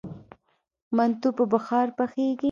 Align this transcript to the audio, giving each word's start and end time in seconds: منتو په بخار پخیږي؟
منتو 0.95 1.29
په 1.37 1.43
بخار 1.51 1.87
پخیږي؟ 1.97 2.35